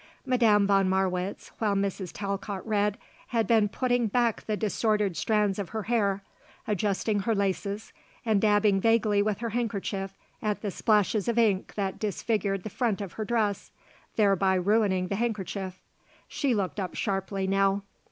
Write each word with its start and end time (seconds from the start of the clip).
Madame 0.25 0.65
von 0.65 0.89
Marwitz, 0.89 1.51
while 1.59 1.75
Mrs. 1.75 2.09
Talcott 2.11 2.65
read, 2.67 2.97
had 3.27 3.45
been 3.45 3.69
putting 3.69 4.07
back 4.07 4.41
the 4.41 4.57
disordered 4.57 5.15
strands 5.15 5.59
of 5.59 5.69
her 5.69 5.83
hair, 5.83 6.23
adjusting 6.67 7.19
her 7.19 7.35
laces, 7.35 7.93
and 8.25 8.41
dabbing 8.41 8.81
vaguely 8.81 9.21
with 9.21 9.41
her 9.41 9.49
handkerchief 9.51 10.17
at 10.41 10.63
the 10.63 10.71
splashes 10.71 11.27
of 11.27 11.37
ink 11.37 11.75
that 11.75 11.99
disfigured 11.99 12.63
the 12.63 12.69
front 12.71 12.99
of 12.99 13.13
her 13.13 13.25
dress 13.25 13.69
thereby 14.15 14.55
ruining 14.55 15.07
the 15.07 15.15
handkerchief; 15.17 15.83
she 16.27 16.55
looked 16.55 16.79
up 16.79 16.95
sharply 16.95 17.45
now. 17.45 17.83